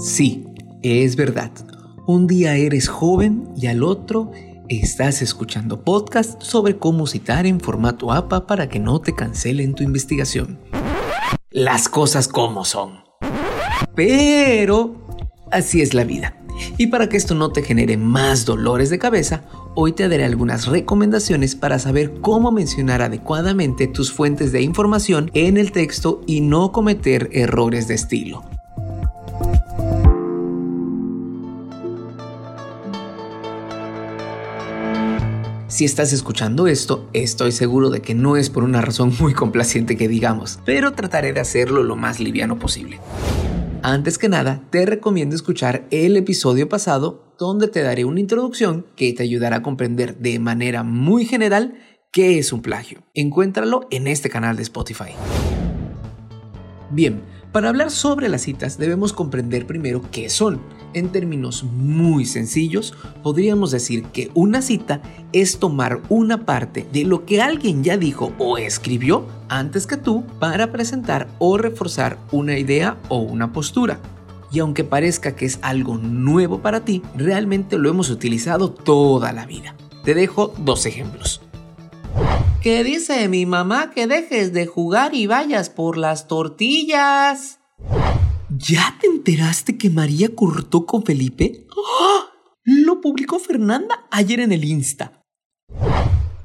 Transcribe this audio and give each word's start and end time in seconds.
Sí, 0.00 0.46
es 0.82 1.14
verdad. 1.14 1.50
Un 2.06 2.26
día 2.26 2.56
eres 2.56 2.88
joven 2.88 3.50
y 3.54 3.66
al 3.66 3.82
otro 3.82 4.32
estás 4.66 5.20
escuchando 5.20 5.84
podcast 5.84 6.40
sobre 6.42 6.78
cómo 6.78 7.06
citar 7.06 7.44
en 7.44 7.60
formato 7.60 8.10
APA 8.10 8.46
para 8.46 8.70
que 8.70 8.78
no 8.78 9.02
te 9.02 9.14
cancelen 9.14 9.74
tu 9.74 9.82
investigación. 9.82 10.58
Las 11.50 11.90
cosas 11.90 12.28
como 12.28 12.64
son. 12.64 13.00
Pero 13.94 15.06
así 15.50 15.82
es 15.82 15.92
la 15.92 16.04
vida. 16.04 16.34
Y 16.78 16.86
para 16.86 17.10
que 17.10 17.18
esto 17.18 17.34
no 17.34 17.52
te 17.52 17.62
genere 17.62 17.98
más 17.98 18.46
dolores 18.46 18.88
de 18.88 18.98
cabeza, 18.98 19.44
hoy 19.74 19.92
te 19.92 20.08
daré 20.08 20.24
algunas 20.24 20.66
recomendaciones 20.66 21.56
para 21.56 21.78
saber 21.78 22.22
cómo 22.22 22.52
mencionar 22.52 23.02
adecuadamente 23.02 23.86
tus 23.86 24.10
fuentes 24.10 24.50
de 24.50 24.62
información 24.62 25.30
en 25.34 25.58
el 25.58 25.72
texto 25.72 26.22
y 26.26 26.40
no 26.40 26.72
cometer 26.72 27.28
errores 27.34 27.86
de 27.86 27.96
estilo. 27.96 28.42
Si 35.80 35.86
estás 35.86 36.12
escuchando 36.12 36.66
esto, 36.66 37.08
estoy 37.14 37.52
seguro 37.52 37.88
de 37.88 38.02
que 38.02 38.14
no 38.14 38.36
es 38.36 38.50
por 38.50 38.64
una 38.64 38.82
razón 38.82 39.14
muy 39.18 39.32
complaciente 39.32 39.96
que 39.96 40.08
digamos, 40.08 40.58
pero 40.66 40.92
trataré 40.92 41.32
de 41.32 41.40
hacerlo 41.40 41.82
lo 41.82 41.96
más 41.96 42.20
liviano 42.20 42.58
posible. 42.58 43.00
Antes 43.82 44.18
que 44.18 44.28
nada, 44.28 44.62
te 44.68 44.84
recomiendo 44.84 45.34
escuchar 45.34 45.86
el 45.90 46.18
episodio 46.18 46.68
pasado 46.68 47.34
donde 47.38 47.66
te 47.66 47.80
daré 47.80 48.04
una 48.04 48.20
introducción 48.20 48.88
que 48.94 49.14
te 49.14 49.22
ayudará 49.22 49.56
a 49.56 49.62
comprender 49.62 50.18
de 50.18 50.38
manera 50.38 50.82
muy 50.82 51.24
general 51.24 51.78
qué 52.12 52.38
es 52.38 52.52
un 52.52 52.60
plagio. 52.60 53.02
Encuéntralo 53.14 53.88
en 53.90 54.06
este 54.06 54.28
canal 54.28 54.56
de 54.56 54.64
Spotify. 54.64 55.12
Bien, 56.90 57.22
para 57.52 57.70
hablar 57.70 57.90
sobre 57.90 58.28
las 58.28 58.42
citas 58.42 58.76
debemos 58.76 59.14
comprender 59.14 59.66
primero 59.66 60.02
qué 60.12 60.28
son. 60.28 60.60
En 60.92 61.10
términos 61.10 61.62
muy 61.62 62.24
sencillos, 62.24 62.94
podríamos 63.22 63.70
decir 63.70 64.04
que 64.06 64.30
una 64.34 64.60
cita 64.60 65.02
es 65.32 65.58
tomar 65.58 66.00
una 66.08 66.44
parte 66.44 66.86
de 66.92 67.04
lo 67.04 67.24
que 67.24 67.40
alguien 67.40 67.84
ya 67.84 67.96
dijo 67.96 68.32
o 68.38 68.58
escribió 68.58 69.26
antes 69.48 69.86
que 69.86 69.96
tú 69.96 70.24
para 70.38 70.72
presentar 70.72 71.28
o 71.38 71.58
reforzar 71.58 72.18
una 72.32 72.58
idea 72.58 72.96
o 73.08 73.18
una 73.18 73.52
postura. 73.52 74.00
Y 74.52 74.58
aunque 74.58 74.82
parezca 74.82 75.36
que 75.36 75.46
es 75.46 75.60
algo 75.62 75.96
nuevo 75.96 76.60
para 76.60 76.84
ti, 76.84 77.02
realmente 77.14 77.78
lo 77.78 77.88
hemos 77.88 78.10
utilizado 78.10 78.72
toda 78.72 79.32
la 79.32 79.46
vida. 79.46 79.76
Te 80.04 80.14
dejo 80.14 80.52
dos 80.58 80.86
ejemplos. 80.86 81.40
¿Qué 82.60 82.82
dice 82.82 83.28
mi 83.28 83.46
mamá 83.46 83.90
que 83.90 84.06
dejes 84.06 84.52
de 84.52 84.66
jugar 84.66 85.14
y 85.14 85.26
vayas 85.26 85.70
por 85.70 85.96
las 85.96 86.26
tortillas? 86.26 87.59
¿Ya 88.58 88.96
te 89.00 89.06
enteraste 89.06 89.78
que 89.78 89.90
María 89.90 90.34
cortó 90.34 90.84
con 90.84 91.04
Felipe? 91.04 91.68
¡Ah! 92.00 92.32
Lo 92.64 93.00
publicó 93.00 93.38
Fernanda 93.38 94.08
ayer 94.10 94.40
en 94.40 94.50
el 94.50 94.64
Insta. 94.64 95.22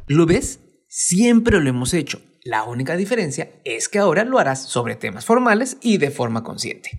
¿Lo 0.06 0.28
ves? 0.28 0.60
Siempre 0.88 1.60
lo 1.60 1.68
hemos 1.68 1.96
hecho. 1.96 2.22
La 2.44 2.64
única 2.64 2.96
diferencia 2.96 3.50
es 3.66 3.90
que 3.90 3.98
ahora 3.98 4.24
lo 4.24 4.38
harás 4.38 4.62
sobre 4.68 4.96
temas 4.96 5.26
formales 5.26 5.78
y 5.82 5.98
de 5.98 6.12
forma 6.12 6.44
consciente. 6.44 6.92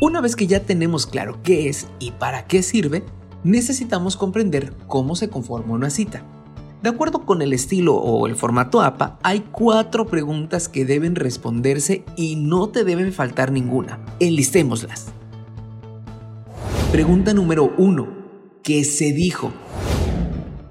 Una 0.00 0.20
vez 0.20 0.34
que 0.34 0.48
ya 0.48 0.66
tenemos 0.66 1.06
claro 1.06 1.40
qué 1.44 1.68
es 1.68 1.86
y 2.00 2.10
para 2.10 2.48
qué 2.48 2.64
sirve, 2.64 3.04
necesitamos 3.44 4.16
comprender 4.16 4.72
cómo 4.88 5.14
se 5.14 5.28
conforma 5.28 5.74
una 5.74 5.90
cita. 5.90 6.24
De 6.82 6.90
acuerdo 6.90 7.26
con 7.26 7.42
el 7.42 7.52
estilo 7.52 7.96
o 7.96 8.28
el 8.28 8.36
formato 8.36 8.80
APA, 8.80 9.18
hay 9.24 9.40
cuatro 9.50 10.06
preguntas 10.06 10.68
que 10.68 10.84
deben 10.84 11.16
responderse 11.16 12.04
y 12.16 12.36
no 12.36 12.68
te 12.68 12.84
deben 12.84 13.12
faltar 13.12 13.50
ninguna. 13.50 13.98
Enlistémoslas. 14.20 15.06
Pregunta 16.92 17.34
número 17.34 17.74
1. 17.76 18.08
¿Qué 18.62 18.84
se 18.84 19.12
dijo? 19.12 19.52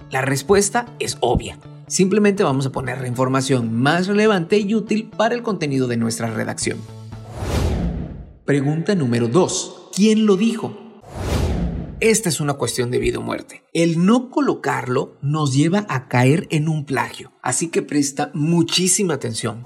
La 0.09 0.21
respuesta 0.21 0.85
es 0.99 1.17
obvia. 1.19 1.59
Simplemente 1.87 2.43
vamos 2.43 2.65
a 2.65 2.71
poner 2.71 3.01
la 3.01 3.07
información 3.07 3.73
más 3.73 4.07
relevante 4.07 4.59
y 4.59 4.75
útil 4.75 5.09
para 5.15 5.35
el 5.35 5.43
contenido 5.43 5.87
de 5.87 5.97
nuestra 5.97 6.29
redacción. 6.29 6.77
Pregunta 8.45 8.95
número 8.95 9.27
2. 9.27 9.89
¿Quién 9.93 10.25
lo 10.25 10.37
dijo? 10.37 10.86
Esta 11.99 12.29
es 12.29 12.39
una 12.39 12.53
cuestión 12.53 12.91
de 12.91 12.99
vida 12.99 13.17
o 13.17 13.23
muerte. 13.23 13.63
El 13.73 14.05
no 14.05 14.29
colocarlo 14.29 15.17
nos 15.23 15.55
lleva 15.55 15.83
a 15.89 16.07
caer 16.07 16.47
en 16.51 16.69
un 16.69 16.85
plagio, 16.85 17.31
así 17.41 17.69
que 17.69 17.81
presta 17.81 18.29
muchísima 18.35 19.15
atención. 19.15 19.65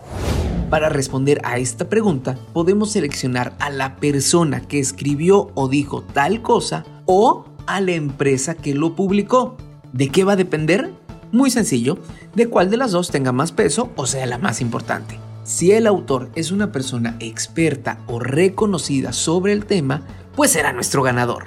Para 0.69 0.87
responder 0.87 1.41
a 1.43 1.57
esta 1.57 1.89
pregunta, 1.89 2.37
podemos 2.53 2.93
seleccionar 2.93 3.53
a 3.59 3.69
la 3.69 3.97
persona 3.97 4.65
que 4.65 4.79
escribió 4.79 5.51
o 5.55 5.67
dijo 5.67 6.03
tal 6.03 6.41
cosa 6.41 6.85
o 7.05 7.47
a 7.67 7.81
la 7.81 7.91
empresa 7.91 8.55
que 8.55 8.75
lo 8.75 8.95
publicó. 8.95 9.57
¿De 9.91 10.07
qué 10.07 10.23
va 10.23 10.33
a 10.33 10.37
depender? 10.37 10.93
Muy 11.33 11.51
sencillo, 11.51 11.97
de 12.33 12.47
cuál 12.47 12.69
de 12.69 12.77
las 12.77 12.91
dos 12.91 13.11
tenga 13.11 13.33
más 13.33 13.51
peso 13.51 13.91
o 13.97 14.05
sea 14.05 14.25
la 14.25 14.37
más 14.37 14.61
importante. 14.61 15.19
Si 15.43 15.73
el 15.73 15.85
autor 15.85 16.29
es 16.35 16.53
una 16.53 16.71
persona 16.71 17.17
experta 17.19 17.99
o 18.07 18.19
reconocida 18.19 19.11
sobre 19.11 19.51
el 19.51 19.65
tema, 19.65 20.07
pues 20.33 20.51
será 20.51 20.71
nuestro 20.71 21.03
ganador. 21.03 21.43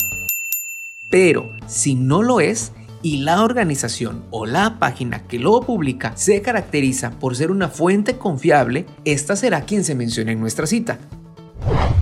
Pero 1.11 1.53
si 1.67 1.95
no 1.95 2.23
lo 2.23 2.41
es 2.41 2.73
y 3.03 3.19
la 3.19 3.43
organización 3.43 4.25
o 4.31 4.47
la 4.47 4.79
página 4.79 5.27
que 5.27 5.39
lo 5.39 5.61
publica 5.61 6.17
se 6.17 6.41
caracteriza 6.43 7.11
por 7.11 7.37
ser 7.37 7.51
una 7.51 7.69
fuente 7.69 8.17
confiable, 8.17 8.87
esta 9.05 9.37
será 9.37 9.63
quien 9.63 9.85
se 9.85 9.95
mencione 9.95 10.33
en 10.33 10.41
nuestra 10.41 10.67
cita. 10.67 10.99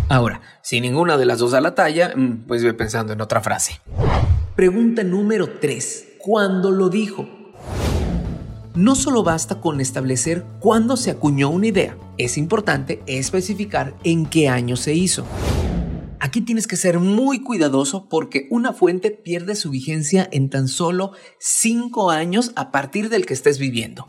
Ahora, 0.08 0.40
si 0.62 0.80
ninguna 0.80 1.16
de 1.16 1.26
las 1.26 1.38
dos 1.38 1.52
da 1.52 1.60
la 1.60 1.74
talla, 1.74 2.12
mm, 2.14 2.44
pues 2.46 2.62
ve 2.62 2.74
pensando 2.74 3.12
en 3.12 3.20
otra 3.20 3.40
frase. 3.40 3.80
Pregunta 4.54 5.02
número 5.02 5.58
3. 5.58 6.08
¿Cuándo 6.18 6.70
lo 6.70 6.88
dijo? 6.88 7.26
No 8.74 8.94
solo 8.94 9.22
basta 9.22 9.60
con 9.60 9.80
establecer 9.80 10.44
cuándo 10.60 10.96
se 10.96 11.10
acuñó 11.10 11.50
una 11.50 11.66
idea, 11.66 11.96
es 12.16 12.38
importante 12.38 13.02
especificar 13.06 13.94
en 14.04 14.24
qué 14.24 14.48
año 14.48 14.76
se 14.76 14.94
hizo. 14.94 15.26
Aquí 16.24 16.40
tienes 16.40 16.68
que 16.68 16.76
ser 16.76 17.00
muy 17.00 17.40
cuidadoso 17.40 18.08
porque 18.08 18.46
una 18.48 18.72
fuente 18.72 19.10
pierde 19.10 19.56
su 19.56 19.70
vigencia 19.70 20.28
en 20.30 20.50
tan 20.50 20.68
solo 20.68 21.10
5 21.40 22.12
años 22.12 22.52
a 22.54 22.70
partir 22.70 23.08
del 23.08 23.26
que 23.26 23.34
estés 23.34 23.58
viviendo. 23.58 24.06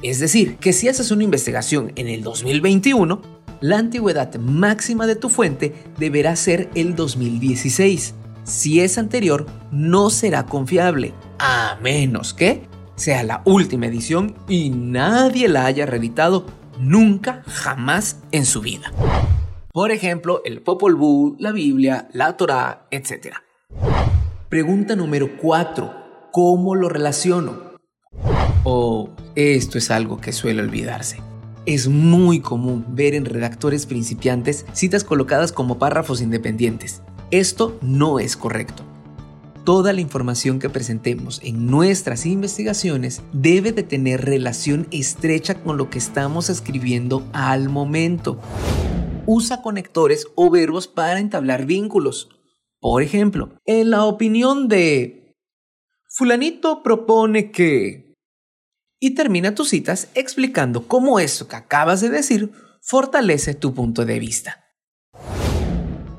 Es 0.00 0.20
decir, 0.20 0.58
que 0.58 0.72
si 0.72 0.86
haces 0.86 1.10
una 1.10 1.24
investigación 1.24 1.90
en 1.96 2.06
el 2.06 2.22
2021, 2.22 3.20
la 3.60 3.78
antigüedad 3.78 4.32
máxima 4.36 5.08
de 5.08 5.16
tu 5.16 5.28
fuente 5.28 5.74
deberá 5.98 6.36
ser 6.36 6.70
el 6.76 6.94
2016. 6.94 8.14
Si 8.44 8.78
es 8.78 8.96
anterior, 8.96 9.46
no 9.72 10.08
será 10.08 10.46
confiable, 10.46 11.14
a 11.40 11.80
menos 11.82 12.32
que 12.32 12.62
sea 12.94 13.24
la 13.24 13.42
última 13.44 13.86
edición 13.86 14.36
y 14.48 14.70
nadie 14.70 15.48
la 15.48 15.66
haya 15.66 15.84
reeditado 15.84 16.46
nunca, 16.78 17.42
jamás 17.48 18.18
en 18.30 18.46
su 18.46 18.60
vida. 18.60 18.92
Por 19.72 19.92
ejemplo, 19.92 20.42
el 20.44 20.62
Popol 20.62 20.96
Vuh, 20.96 21.36
la 21.38 21.52
Biblia, 21.52 22.08
la 22.12 22.36
Torá, 22.36 22.88
etc. 22.90 23.36
Pregunta 24.48 24.96
número 24.96 25.36
4. 25.40 26.28
¿Cómo 26.32 26.74
lo 26.74 26.88
relaciono? 26.88 27.78
O 28.64 29.10
esto 29.36 29.78
es 29.78 29.92
algo 29.92 30.20
que 30.20 30.32
suele 30.32 30.60
olvidarse. 30.60 31.22
Es 31.66 31.86
muy 31.86 32.40
común 32.40 32.84
ver 32.88 33.14
en 33.14 33.24
redactores 33.24 33.86
principiantes 33.86 34.66
citas 34.72 35.04
colocadas 35.04 35.52
como 35.52 35.78
párrafos 35.78 36.20
independientes. 36.20 37.02
Esto 37.30 37.78
no 37.80 38.18
es 38.18 38.36
correcto. 38.36 38.82
Toda 39.62 39.92
la 39.92 40.00
información 40.00 40.58
que 40.58 40.68
presentemos 40.68 41.40
en 41.44 41.68
nuestras 41.68 42.26
investigaciones 42.26 43.22
debe 43.32 43.70
de 43.70 43.84
tener 43.84 44.24
relación 44.24 44.88
estrecha 44.90 45.62
con 45.62 45.76
lo 45.76 45.90
que 45.90 45.98
estamos 45.98 46.50
escribiendo 46.50 47.22
al 47.32 47.68
momento 47.68 48.40
usa 49.26 49.62
conectores 49.62 50.26
o 50.34 50.50
verbos 50.50 50.88
para 50.88 51.20
entablar 51.20 51.66
vínculos. 51.66 52.28
Por 52.80 53.02
ejemplo, 53.02 53.50
en 53.66 53.90
la 53.90 54.04
opinión 54.04 54.68
de 54.68 55.36
fulanito 56.08 56.82
propone 56.82 57.50
que... 57.50 58.14
Y 59.02 59.14
termina 59.14 59.54
tus 59.54 59.70
citas 59.70 60.08
explicando 60.14 60.86
cómo 60.86 61.20
eso 61.20 61.48
que 61.48 61.56
acabas 61.56 62.00
de 62.00 62.10
decir 62.10 62.52
fortalece 62.82 63.54
tu 63.54 63.72
punto 63.72 64.04
de 64.04 64.18
vista. 64.18 64.64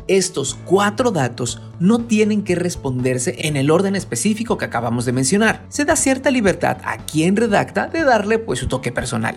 Estos 0.08 0.56
cuatro 0.66 1.12
datos 1.12 1.62
no 1.80 2.06
tienen 2.06 2.44
que 2.44 2.56
responderse 2.56 3.48
en 3.48 3.56
el 3.56 3.70
orden 3.70 3.96
específico 3.96 4.58
que 4.58 4.66
acabamos 4.66 5.06
de 5.06 5.14
mencionar. 5.14 5.66
Se 5.70 5.86
da 5.86 5.96
cierta 5.96 6.32
libertad 6.32 6.78
a 6.84 6.98
quien 7.06 7.36
redacta 7.36 7.88
de 7.88 8.04
darle 8.04 8.40
pues 8.40 8.60
su 8.60 8.68
toque 8.68 8.92
personal. 8.92 9.36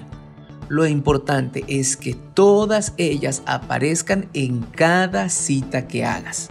Lo 0.75 0.89
importante 0.89 1.65
es 1.69 1.97
que 1.97 2.15
todas 2.35 2.95
ellas 2.97 3.45
aparezcan 3.47 4.29
en 4.35 4.63
cada 4.63 5.29
cita 5.29 5.87
que 5.87 6.05
hagas. 6.05 6.51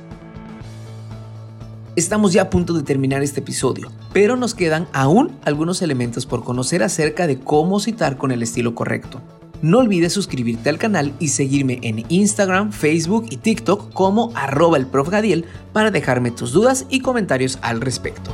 Estamos 1.98 2.32
ya 2.32 2.44
a 2.44 2.50
punto 2.50 2.72
de 2.72 2.84
terminar 2.84 3.22
este 3.22 3.42
episodio, 3.42 3.92
pero 4.14 4.38
nos 4.38 4.56
quedan 4.56 4.88
aún 4.94 5.38
algunos 5.44 5.82
elementos 5.82 6.26
por 6.26 6.46
conocer 6.46 6.84
acerca 6.84 7.28
de 7.28 7.38
cómo 7.38 7.82
citar 7.82 8.16
con 8.16 8.32
el 8.32 8.42
estilo 8.42 8.76
correcto. 8.76 9.20
No 9.62 9.80
olvides 9.80 10.14
suscribirte 10.14 10.70
al 10.70 10.78
canal 10.78 11.14
y 11.20 11.28
seguirme 11.28 11.80
en 11.82 12.06
Instagram, 12.08 12.72
Facebook 12.72 13.26
y 13.30 13.36
TikTok 13.36 13.92
como 13.92 14.32
arroba 14.36 14.78
el 14.78 14.88
prof 14.88 15.10
Gadiel 15.10 15.44
para 15.74 15.92
dejarme 15.92 16.32
tus 16.32 16.54
dudas 16.54 16.86
y 16.90 17.02
comentarios 17.02 17.60
al 17.62 17.82
respecto. 17.82 18.32